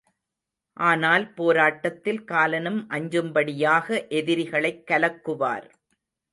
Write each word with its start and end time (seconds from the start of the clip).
ஆனால் 0.77 1.33
போராட்டத்தில் 1.33 2.23
காலனும் 2.23 2.87
அஞ்சும்படியாக 2.89 4.07
எதிரிகளைக் 4.11 4.83
கலக்குவார். 4.87 5.67